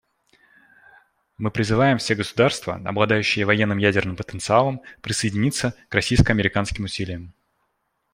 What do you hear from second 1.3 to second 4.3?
Мы призываем все государства, обладающие военным ядерным